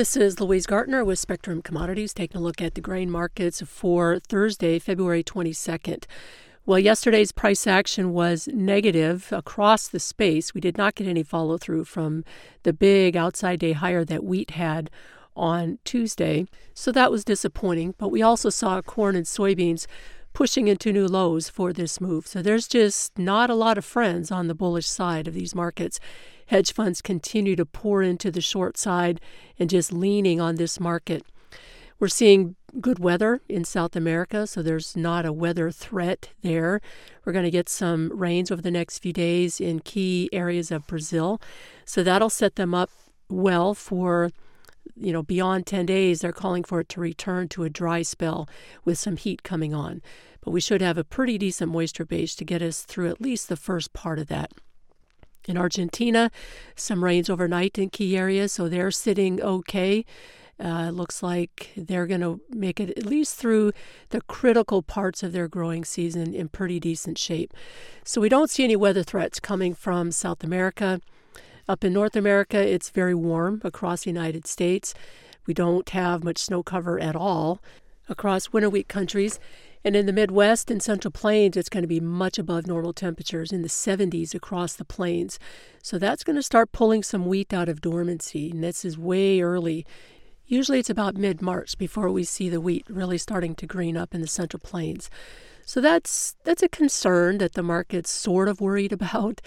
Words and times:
This 0.00 0.16
is 0.16 0.40
Louise 0.40 0.64
Gartner 0.64 1.04
with 1.04 1.18
Spectrum 1.18 1.60
Commodities 1.60 2.14
taking 2.14 2.38
a 2.38 2.42
look 2.42 2.62
at 2.62 2.74
the 2.74 2.80
grain 2.80 3.10
markets 3.10 3.60
for 3.60 4.18
Thursday, 4.18 4.78
February 4.78 5.22
22nd. 5.22 6.06
Well, 6.64 6.78
yesterday's 6.78 7.32
price 7.32 7.66
action 7.66 8.14
was 8.14 8.48
negative 8.50 9.28
across 9.30 9.88
the 9.88 10.00
space. 10.00 10.54
We 10.54 10.62
did 10.62 10.78
not 10.78 10.94
get 10.94 11.06
any 11.06 11.22
follow 11.22 11.58
through 11.58 11.84
from 11.84 12.24
the 12.62 12.72
big 12.72 13.14
outside 13.14 13.60
day 13.60 13.72
higher 13.72 14.02
that 14.06 14.24
wheat 14.24 14.52
had 14.52 14.88
on 15.36 15.78
Tuesday. 15.84 16.46
So 16.72 16.90
that 16.92 17.10
was 17.10 17.22
disappointing. 17.22 17.94
But 17.98 18.08
we 18.08 18.22
also 18.22 18.48
saw 18.48 18.80
corn 18.80 19.16
and 19.16 19.26
soybeans 19.26 19.86
pushing 20.32 20.66
into 20.66 20.94
new 20.94 21.08
lows 21.08 21.50
for 21.50 21.74
this 21.74 22.00
move. 22.00 22.26
So 22.26 22.40
there's 22.40 22.68
just 22.68 23.18
not 23.18 23.50
a 23.50 23.54
lot 23.54 23.76
of 23.76 23.84
friends 23.84 24.30
on 24.30 24.46
the 24.46 24.54
bullish 24.54 24.86
side 24.86 25.28
of 25.28 25.34
these 25.34 25.54
markets. 25.54 26.00
Hedge 26.50 26.72
funds 26.72 27.00
continue 27.00 27.54
to 27.54 27.64
pour 27.64 28.02
into 28.02 28.28
the 28.28 28.40
short 28.40 28.76
side 28.76 29.20
and 29.56 29.70
just 29.70 29.92
leaning 29.92 30.40
on 30.40 30.56
this 30.56 30.80
market. 30.80 31.24
We're 32.00 32.08
seeing 32.08 32.56
good 32.80 32.98
weather 32.98 33.40
in 33.48 33.64
South 33.64 33.94
America, 33.94 34.48
so 34.48 34.60
there's 34.60 34.96
not 34.96 35.24
a 35.24 35.32
weather 35.32 35.70
threat 35.70 36.30
there. 36.42 36.80
We're 37.24 37.34
going 37.34 37.44
to 37.44 37.52
get 37.52 37.68
some 37.68 38.10
rains 38.12 38.50
over 38.50 38.60
the 38.60 38.72
next 38.72 38.98
few 38.98 39.12
days 39.12 39.60
in 39.60 39.78
key 39.78 40.28
areas 40.32 40.72
of 40.72 40.88
Brazil. 40.88 41.40
So 41.84 42.02
that'll 42.02 42.28
set 42.28 42.56
them 42.56 42.74
up 42.74 42.90
well 43.28 43.72
for 43.72 44.32
you 44.96 45.12
know, 45.12 45.22
beyond 45.22 45.68
10 45.68 45.86
days, 45.86 46.20
they're 46.20 46.32
calling 46.32 46.64
for 46.64 46.80
it 46.80 46.88
to 46.88 47.00
return 47.00 47.46
to 47.50 47.62
a 47.62 47.70
dry 47.70 48.02
spell 48.02 48.48
with 48.84 48.98
some 48.98 49.16
heat 49.16 49.44
coming 49.44 49.72
on. 49.72 50.02
But 50.40 50.50
we 50.50 50.60
should 50.60 50.82
have 50.82 50.98
a 50.98 51.04
pretty 51.04 51.38
decent 51.38 51.70
moisture 51.70 52.04
base 52.04 52.34
to 52.34 52.44
get 52.44 52.60
us 52.60 52.82
through 52.82 53.08
at 53.08 53.20
least 53.20 53.48
the 53.48 53.56
first 53.56 53.92
part 53.92 54.18
of 54.18 54.26
that. 54.26 54.50
In 55.48 55.56
Argentina, 55.56 56.30
some 56.76 57.02
rains 57.02 57.30
overnight 57.30 57.78
in 57.78 57.90
key 57.90 58.16
areas, 58.16 58.52
so 58.52 58.68
they're 58.68 58.90
sitting 58.90 59.40
okay. 59.42 60.04
Uh, 60.62 60.90
looks 60.90 61.22
like 61.22 61.70
they're 61.74 62.06
going 62.06 62.20
to 62.20 62.38
make 62.50 62.78
it 62.78 62.90
at 62.90 63.06
least 63.06 63.36
through 63.36 63.72
the 64.10 64.20
critical 64.22 64.82
parts 64.82 65.22
of 65.22 65.32
their 65.32 65.48
growing 65.48 65.84
season 65.86 66.34
in 66.34 66.48
pretty 66.48 66.78
decent 66.78 67.16
shape. 67.16 67.54
So 68.04 68.20
we 68.20 68.28
don't 68.28 68.50
see 68.50 68.64
any 68.64 68.76
weather 68.76 69.02
threats 69.02 69.40
coming 69.40 69.74
from 69.74 70.12
South 70.12 70.44
America. 70.44 71.00
Up 71.66 71.82
in 71.82 71.94
North 71.94 72.14
America, 72.14 72.58
it's 72.58 72.90
very 72.90 73.14
warm 73.14 73.62
across 73.64 74.02
the 74.02 74.10
United 74.10 74.46
States. 74.46 74.92
We 75.46 75.54
don't 75.54 75.88
have 75.90 76.22
much 76.22 76.38
snow 76.38 76.62
cover 76.62 77.00
at 77.00 77.16
all 77.16 77.62
across 78.10 78.52
winter 78.52 78.68
wheat 78.68 78.88
countries. 78.88 79.38
And 79.82 79.96
in 79.96 80.04
the 80.04 80.12
Midwest 80.12 80.70
and 80.70 80.82
Central 80.82 81.10
Plains, 81.10 81.56
it's 81.56 81.70
going 81.70 81.82
to 81.82 81.88
be 81.88 82.00
much 82.00 82.38
above 82.38 82.66
normal 82.66 82.92
temperatures 82.92 83.50
in 83.50 83.62
the 83.62 83.68
70s 83.68 84.34
across 84.34 84.74
the 84.74 84.84
plains. 84.84 85.38
So 85.82 85.98
that's 85.98 86.22
going 86.22 86.36
to 86.36 86.42
start 86.42 86.72
pulling 86.72 87.02
some 87.02 87.24
wheat 87.24 87.54
out 87.54 87.68
of 87.68 87.80
dormancy. 87.80 88.50
And 88.50 88.62
this 88.62 88.84
is 88.84 88.98
way 88.98 89.40
early. 89.40 89.86
Usually 90.44 90.80
it's 90.80 90.90
about 90.90 91.16
mid 91.16 91.40
March 91.40 91.78
before 91.78 92.10
we 92.10 92.24
see 92.24 92.50
the 92.50 92.60
wheat 92.60 92.84
really 92.90 93.16
starting 93.16 93.54
to 93.54 93.66
green 93.66 93.96
up 93.96 94.14
in 94.14 94.20
the 94.20 94.26
Central 94.26 94.60
Plains. 94.60 95.08
So 95.64 95.80
that's 95.80 96.34
that's 96.44 96.62
a 96.62 96.68
concern 96.68 97.38
that 97.38 97.52
the 97.52 97.62
market's 97.62 98.10
sort 98.10 98.48
of 98.48 98.60
worried 98.60 98.92
about. 99.00 99.40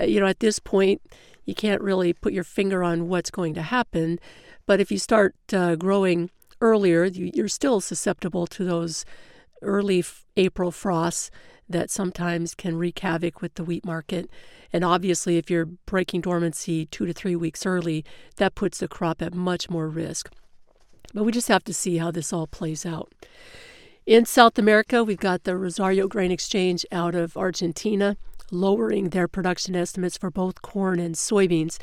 Uh, 0.00 0.04
you 0.04 0.18
know, 0.18 0.26
at 0.26 0.40
this 0.40 0.58
point, 0.58 1.02
you 1.44 1.54
can't 1.54 1.82
really 1.82 2.12
put 2.12 2.32
your 2.32 2.44
finger 2.44 2.82
on 2.82 3.08
what's 3.08 3.30
going 3.30 3.54
to 3.54 3.62
happen. 3.62 4.18
But 4.66 4.80
if 4.80 4.90
you 4.90 4.98
start 4.98 5.36
uh, 5.52 5.76
growing 5.76 6.30
earlier, 6.60 7.04
you, 7.04 7.44
are 7.44 7.48
still 7.48 7.80
susceptible 7.80 8.46
to 8.48 8.64
those 8.64 9.04
early 9.62 10.04
April 10.36 10.70
frosts 10.70 11.30
that 11.68 11.90
sometimes 11.90 12.54
can 12.54 12.76
wreak 12.76 12.98
havoc 13.00 13.40
with 13.40 13.54
the 13.54 13.64
wheat 13.64 13.84
market. 13.84 14.30
And 14.72 14.84
obviously, 14.84 15.36
if 15.36 15.50
you're 15.50 15.66
breaking 15.66 16.22
dormancy 16.22 16.86
two 16.86 17.06
to 17.06 17.12
three 17.12 17.36
weeks 17.36 17.66
early, 17.66 18.04
that 18.36 18.54
puts 18.54 18.78
the 18.78 18.88
crop 18.88 19.22
at 19.22 19.34
much 19.34 19.68
more 19.68 19.88
risk. 19.88 20.30
But 21.12 21.24
we 21.24 21.32
just 21.32 21.48
have 21.48 21.64
to 21.64 21.74
see 21.74 21.96
how 21.96 22.10
this 22.10 22.32
all 22.32 22.46
plays 22.46 22.84
out. 22.84 23.12
In 24.04 24.24
South 24.24 24.58
America, 24.58 25.02
we've 25.02 25.18
got 25.18 25.44
the 25.44 25.56
Rosario 25.56 26.06
Grain 26.06 26.30
Exchange 26.30 26.86
out 26.92 27.14
of 27.14 27.36
Argentina 27.36 28.16
lowering 28.50 29.10
their 29.10 29.26
production 29.26 29.74
estimates 29.74 30.16
for 30.16 30.30
both 30.30 30.62
corn 30.62 31.00
and 31.00 31.14
soybeans. 31.14 31.78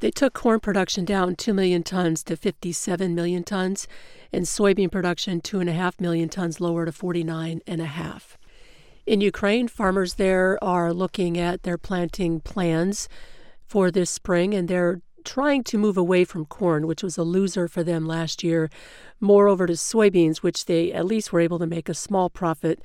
They 0.00 0.10
took 0.10 0.34
corn 0.34 0.60
production 0.60 1.04
down 1.04 1.36
2 1.36 1.54
million 1.54 1.82
tons 1.82 2.22
to 2.24 2.36
57 2.36 3.14
million 3.14 3.44
tons, 3.44 3.88
and 4.32 4.44
soybean 4.44 4.90
production 4.90 5.40
2.5 5.40 6.00
million 6.00 6.28
tons 6.28 6.60
lower 6.60 6.84
to 6.84 6.92
49.5. 6.92 8.22
In 9.06 9.20
Ukraine, 9.20 9.68
farmers 9.68 10.14
there 10.14 10.62
are 10.62 10.92
looking 10.92 11.38
at 11.38 11.62
their 11.62 11.78
planting 11.78 12.40
plans 12.40 13.08
for 13.66 13.90
this 13.90 14.10
spring, 14.10 14.54
and 14.54 14.68
they're 14.68 15.00
trying 15.24 15.64
to 15.64 15.78
move 15.78 15.96
away 15.96 16.24
from 16.24 16.44
corn, 16.44 16.86
which 16.86 17.02
was 17.02 17.16
a 17.16 17.22
loser 17.22 17.66
for 17.66 17.82
them 17.82 18.06
last 18.06 18.42
year, 18.42 18.70
more 19.20 19.48
over 19.48 19.66
to 19.66 19.72
soybeans, 19.72 20.38
which 20.38 20.66
they 20.66 20.92
at 20.92 21.06
least 21.06 21.32
were 21.32 21.40
able 21.40 21.58
to 21.58 21.66
make 21.66 21.88
a 21.88 21.94
small 21.94 22.28
profit 22.28 22.80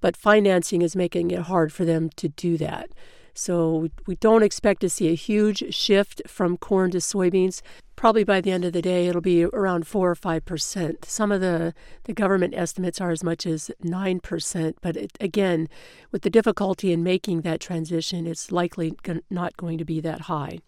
but 0.00 0.16
financing 0.16 0.82
is 0.82 0.96
making 0.96 1.30
it 1.30 1.42
hard 1.42 1.72
for 1.72 1.84
them 1.84 2.10
to 2.16 2.28
do 2.28 2.56
that. 2.58 2.90
So 3.38 3.88
we 4.04 4.16
don't 4.16 4.42
expect 4.42 4.80
to 4.80 4.90
see 4.90 5.10
a 5.10 5.14
huge 5.14 5.72
shift 5.72 6.22
from 6.26 6.56
corn 6.56 6.90
to 6.90 6.98
soybeans. 6.98 7.62
Probably 7.94 8.24
by 8.24 8.40
the 8.40 8.50
end 8.50 8.64
of 8.64 8.72
the 8.72 8.82
day, 8.82 9.06
it'll 9.06 9.20
be 9.20 9.44
around 9.44 9.86
4 9.86 10.10
or 10.10 10.16
5%. 10.16 11.04
Some 11.04 11.30
of 11.30 11.40
the, 11.40 11.72
the 12.02 12.12
government 12.12 12.54
estimates 12.56 13.00
are 13.00 13.12
as 13.12 13.22
much 13.22 13.46
as 13.46 13.70
9%. 13.84 14.74
But 14.80 14.96
it, 14.96 15.12
again, 15.20 15.68
with 16.10 16.22
the 16.22 16.30
difficulty 16.30 16.92
in 16.92 17.04
making 17.04 17.42
that 17.42 17.60
transition, 17.60 18.26
it's 18.26 18.50
likely 18.50 18.94
not 19.30 19.56
going 19.56 19.78
to 19.78 19.84
be 19.84 20.00
that 20.00 20.22
high. 20.22 20.58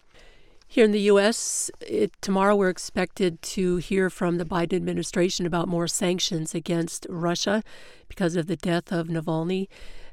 Here 0.65 0.85
in 0.85 0.91
the 0.91 1.01
U.S., 1.01 1.69
it, 1.81 2.13
tomorrow 2.21 2.55
we're 2.55 2.69
expected 2.69 3.41
to 3.41 3.77
hear 3.77 4.09
from 4.09 4.37
the 4.37 4.45
Biden 4.45 4.77
administration 4.77 5.45
about 5.45 5.67
more 5.67 5.89
sanctions 5.89 6.55
against 6.55 7.05
Russia 7.09 7.63
because 8.07 8.37
of 8.37 8.47
the 8.47 8.55
death 8.55 8.93
of 8.93 9.07
Navalny. 9.07 9.67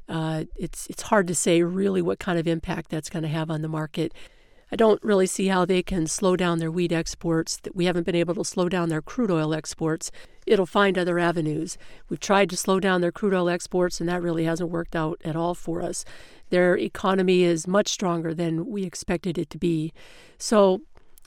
Uh, 0.09 0.45
it's 0.57 0.87
it's 0.87 1.03
hard 1.03 1.27
to 1.27 1.35
say 1.35 1.61
really 1.61 2.01
what 2.01 2.19
kind 2.19 2.39
of 2.39 2.47
impact 2.47 2.89
that's 2.89 3.09
going 3.09 3.23
to 3.23 3.29
have 3.29 3.51
on 3.51 3.61
the 3.61 3.67
market. 3.67 4.13
I 4.71 4.75
don't 4.75 5.03
really 5.03 5.25
see 5.25 5.47
how 5.47 5.65
they 5.65 5.81
can 5.81 6.05
slow 6.07 6.35
down 6.35 6.59
their 6.59 6.71
wheat 6.71 6.91
exports. 6.91 7.57
That 7.57 7.75
we 7.75 7.85
haven't 7.85 8.05
been 8.05 8.15
able 8.15 8.35
to 8.35 8.43
slow 8.43 8.69
down 8.69 8.89
their 8.89 9.01
crude 9.01 9.31
oil 9.31 9.53
exports. 9.53 10.11
It'll 10.45 10.65
find 10.65 10.97
other 10.97 11.19
avenues. 11.19 11.77
We've 12.07 12.19
tried 12.19 12.49
to 12.49 12.57
slow 12.57 12.79
down 12.79 13.01
their 13.01 13.11
crude 13.11 13.33
oil 13.33 13.49
exports, 13.49 13.99
and 13.99 14.09
that 14.09 14.21
really 14.21 14.45
hasn't 14.45 14.71
worked 14.71 14.95
out 14.95 15.21
at 15.23 15.35
all 15.35 15.53
for 15.53 15.81
us. 15.81 16.05
Their 16.49 16.77
economy 16.77 17.43
is 17.43 17.67
much 17.67 17.89
stronger 17.89 18.33
than 18.33 18.67
we 18.67 18.83
expected 18.83 19.37
it 19.37 19.49
to 19.51 19.57
be. 19.57 19.93
So 20.37 20.81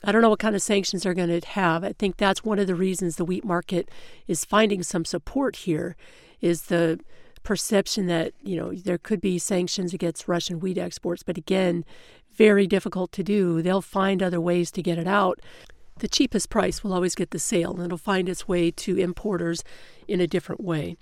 I 0.05 0.11
don't 0.11 0.23
know 0.23 0.31
what 0.31 0.41
kind 0.41 0.57
of 0.57 0.63
sanctions 0.63 1.03
they're 1.03 1.15
going 1.15 1.41
to 1.41 1.47
have. 1.49 1.85
I 1.85 1.93
think 1.93 2.17
that's 2.17 2.45
one 2.45 2.59
of 2.59 2.67
the 2.67 2.75
reasons 2.75 3.17
the 3.17 3.25
wheat 3.25 3.45
market 3.45 3.89
is 4.27 4.45
finding 4.45 4.83
some 4.83 5.05
support 5.05 5.57
here 5.57 5.97
is 6.41 6.63
the 6.63 6.99
perception 7.43 8.07
that, 8.07 8.33
you 8.43 8.57
know, 8.57 8.73
there 8.73 8.99
could 8.99 9.21
be 9.21 9.39
sanctions 9.39 9.93
against 9.93 10.29
Russian 10.29 10.61
wheat 10.61 10.79
exports, 10.79 11.23
but 11.23 11.39
again, 11.39 11.85
very 12.35 12.67
difficult 12.67 13.13
to 13.13 13.23
do. 13.23 13.63
They'll 13.63 13.83
find 13.83 14.23
other 14.23 14.41
ways 14.41 14.71
to 14.73 14.83
get 14.83 14.99
it 14.99 15.07
out. 15.07 15.41
The 15.99 16.09
cheapest 16.09 16.51
price 16.51 16.83
will 16.83 16.93
always 16.93 17.15
get 17.15 17.31
the 17.31 17.39
sale, 17.39 17.75
and 17.75 17.85
it'll 17.85 17.99
find 17.99 18.29
its 18.29 18.49
way 18.49 18.71
to 18.71 18.97
importers 18.97 19.63
in 20.09 20.21
a 20.21 20.27
different 20.27 20.63
way. 20.63 20.97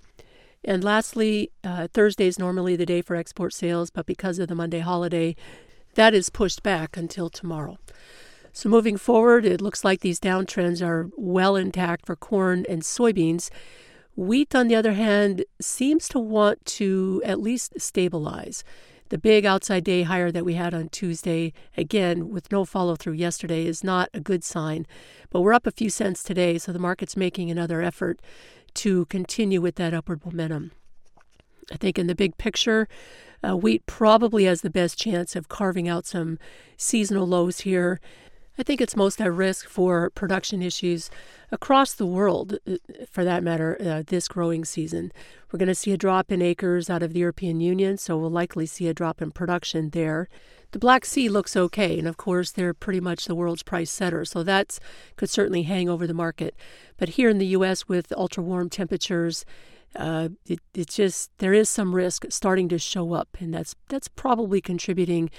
And 0.65 0.84
lastly, 0.84 1.51
uh, 1.65 1.89
Thursday 1.93 2.27
is 2.27 2.39
normally 2.39 2.77
the 2.77 2.84
day 2.84 3.01
for 3.01 3.17
export 3.17 3.55
sales, 3.55 3.91
but 3.91 4.07
because 4.07 4.39
of 4.39 4.49
the 4.49 4.55
Monday 4.55 4.81
holiday, 4.81 5.37
that 5.95 6.12
is 6.12 6.28
pushed 6.28 6.62
back 6.62 6.97
until 6.97 7.31
tomorrow. 7.31 7.78
So 8.53 8.69
moving 8.69 8.97
forward, 8.97 9.45
it 9.45 9.61
looks 9.61 9.84
like 9.84 10.01
these 10.01 10.21
downtrends 10.21 10.84
are 10.84 11.09
well 11.17 11.57
intact 11.57 12.05
for 12.05 12.17
corn 12.17 12.67
and 12.69 12.83
soybeans. 12.83 13.49
Wheat, 14.20 14.54
on 14.54 14.69
the 14.69 14.75
other 14.75 14.92
hand, 14.92 15.47
seems 15.62 16.06
to 16.08 16.19
want 16.19 16.62
to 16.66 17.22
at 17.25 17.41
least 17.41 17.81
stabilize. 17.81 18.62
The 19.08 19.16
big 19.16 19.47
outside 19.47 19.82
day 19.82 20.03
higher 20.03 20.31
that 20.31 20.44
we 20.44 20.53
had 20.53 20.75
on 20.75 20.91
Tuesday, 20.91 21.54
again, 21.75 22.28
with 22.28 22.53
no 22.53 22.66
follow 22.66 22.97
through 22.97 23.14
yesterday, 23.14 23.64
is 23.64 23.82
not 23.82 24.10
a 24.12 24.20
good 24.20 24.44
sign. 24.44 24.86
But 25.30 25.41
we're 25.41 25.54
up 25.54 25.66
a 25.66 25.70
few 25.70 25.88
cents 25.88 26.22
today, 26.22 26.59
so 26.59 26.71
the 26.71 26.78
market's 26.78 27.16
making 27.16 27.50
another 27.50 27.80
effort 27.80 28.21
to 28.74 29.06
continue 29.06 29.62
with 29.62 29.77
that 29.77 29.95
upward 29.95 30.22
momentum. 30.22 30.72
I 31.72 31.78
think 31.78 31.98
in 31.98 32.06
the 32.06 32.15
big 32.15 32.36
picture, 32.36 32.89
uh, 33.42 33.56
wheat 33.56 33.86
probably 33.86 34.45
has 34.45 34.60
the 34.60 34.68
best 34.68 34.98
chance 34.98 35.34
of 35.34 35.48
carving 35.48 35.89
out 35.89 36.04
some 36.04 36.39
seasonal 36.77 37.27
lows 37.27 37.60
here. 37.60 38.00
I 38.58 38.62
think 38.62 38.80
it's 38.80 38.97
most 38.97 39.20
at 39.20 39.32
risk 39.32 39.68
for 39.68 40.10
production 40.10 40.60
issues 40.62 41.10
across 41.50 41.94
the 41.94 42.06
world, 42.06 42.58
uh, 42.68 42.76
for 43.10 43.24
that 43.24 43.42
matter, 43.42 43.76
uh, 43.80 44.02
this 44.06 44.28
growing 44.28 44.64
season. 44.64 45.12
We're 45.50 45.58
going 45.58 45.68
to 45.68 45.74
see 45.74 45.92
a 45.92 45.97
drop 45.97 46.30
in 46.30 46.42
acres 46.42 46.91
out 46.91 47.02
of 47.02 47.12
the 47.12 47.20
European 47.20 47.60
Union, 47.60 47.97
so 47.97 48.18
we'll 48.18 48.30
likely 48.30 48.66
see 48.66 48.86
a 48.88 48.94
drop 48.94 49.22
in 49.22 49.30
production 49.30 49.91
there. 49.91 50.28
The 50.72 50.78
Black 50.78 51.04
Sea 51.04 51.28
looks 51.28 51.56
okay, 51.56 51.98
and 51.98 52.06
of 52.06 52.16
course, 52.16 52.52
they're 52.52 52.74
pretty 52.74 53.00
much 53.00 53.24
the 53.24 53.34
world's 53.34 53.64
price 53.64 53.91
setter, 53.91 54.24
so 54.24 54.42
that 54.44 54.78
could 55.16 55.30
certainly 55.30 55.62
hang 55.62 55.88
over 55.88 56.06
the 56.06 56.14
market. 56.14 56.54
But 56.97 57.10
here 57.10 57.28
in 57.28 57.38
the 57.38 57.47
U.S., 57.47 57.88
with 57.88 58.12
ultra 58.16 58.42
warm 58.42 58.70
temperatures, 58.70 59.44
uh, 59.97 60.28
it, 60.47 60.60
it 60.75 60.89
just 60.89 61.31
there 61.39 61.53
is 61.53 61.69
some 61.69 61.95
risk 61.95 62.27
starting 62.28 62.69
to 62.69 62.78
show 62.78 63.13
up, 63.13 63.37
and 63.41 63.53
that's 63.53 63.75
that's 63.89 64.09
probably 64.09 64.60
contributing 64.60 65.31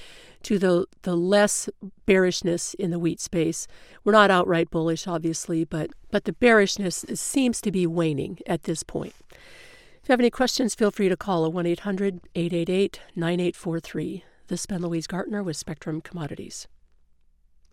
to 0.44 0.59
the 0.59 0.86
the 1.03 1.15
less 1.15 1.69
bearishness 2.06 2.74
in 2.74 2.92
the 2.92 3.00
wheat 3.00 3.19
space. 3.19 3.68
We're 4.03 4.12
not 4.12 4.31
outright 4.31 4.69
bullish, 4.69 5.07
obviously, 5.07 5.63
but 5.63 5.92
but 6.09 6.25
the 6.25 6.33
bearishness 6.33 7.06
seems 7.13 7.62
to 7.62 7.71
be 7.71 7.88
waning 7.88 8.39
at 8.45 8.63
this 8.63 8.83
point. 8.83 9.13
If 9.31 10.09
you 10.09 10.13
have 10.13 10.19
any 10.19 10.31
questions, 10.31 10.75
feel 10.75 10.92
free 10.92 11.09
to 11.09 11.18
call 11.18 11.45
at 11.45 11.54
1 11.54 11.65
800 11.65 12.21
888 12.36 13.00
9843. 13.15 14.24
This 14.47 14.62
has 14.62 14.65
been 14.65 14.81
Louise 14.81 15.07
Gartner 15.07 15.44
with 15.44 15.56
Spectrum 15.56 16.01
Commodities. 16.01 16.68